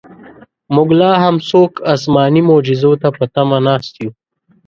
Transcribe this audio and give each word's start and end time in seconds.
موږ 0.75 0.89
لاهم 0.99 1.35
څوک 1.49 1.71
اسماني 1.93 2.41
معجزو 2.49 2.91
ته 3.01 3.07
په 3.17 3.23
تمه 3.33 3.57
ناست 3.67 3.93
یو. 4.01 4.11